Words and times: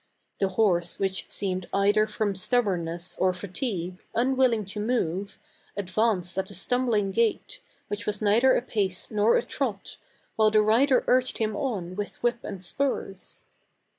The 0.39 0.47
horse 0.47 0.97
which 0.97 1.29
seemed 1.29 1.69
either 1.71 2.07
from 2.07 2.33
stubbornness 2.33 3.15
or 3.19 3.35
fatigue, 3.35 4.03
un 4.15 4.35
willing 4.35 4.65
to 4.65 4.79
move, 4.79 5.37
advanced 5.77 6.35
at 6.39 6.49
a 6.49 6.55
stumbling 6.55 7.11
gait, 7.11 7.59
which 7.87 8.07
was 8.07 8.19
neither 8.19 8.55
a 8.55 8.63
pace 8.63 9.11
nor 9.11 9.37
a 9.37 9.43
trot, 9.43 9.97
while 10.37 10.49
the 10.49 10.63
rider 10.63 11.03
urged 11.05 11.37
him 11.37 11.55
on 11.55 11.95
with 11.95 12.23
whip 12.23 12.39
and 12.43 12.63
spurs. 12.65 13.43